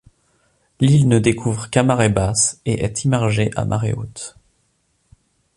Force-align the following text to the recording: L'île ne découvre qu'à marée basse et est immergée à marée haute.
L'île 0.79 1.07
ne 1.07 1.19
découvre 1.19 1.69
qu'à 1.69 1.83
marée 1.83 2.09
basse 2.09 2.59
et 2.65 2.83
est 2.83 3.03
immergée 3.05 3.51
à 3.55 3.65
marée 3.65 3.93
haute. 3.93 4.35